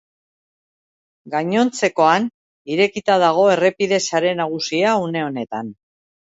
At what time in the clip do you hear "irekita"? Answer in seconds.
2.77-3.19